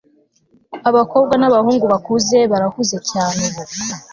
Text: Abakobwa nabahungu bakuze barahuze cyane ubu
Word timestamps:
Abakobwa 0.89 1.33
nabahungu 1.37 1.85
bakuze 1.93 2.37
barahuze 2.51 2.97
cyane 3.11 3.39
ubu 3.49 3.61